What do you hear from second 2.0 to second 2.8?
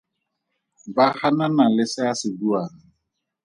a se buang.